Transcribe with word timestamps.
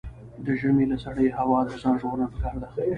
د 0.45 0.47
ژمي 0.59 0.85
له 0.91 0.97
سړې 1.03 1.27
هوا 1.37 1.59
د 1.65 1.69
ځان 1.81 1.95
ژغورنه 2.01 2.25
پکار 2.33 2.55
ده. 2.61 2.67